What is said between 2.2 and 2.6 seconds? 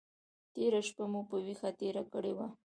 وه.